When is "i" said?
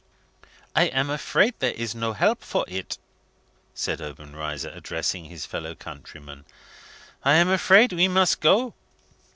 0.75-0.85, 7.23-7.35